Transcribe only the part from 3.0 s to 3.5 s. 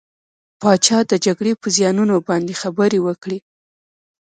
وکړې.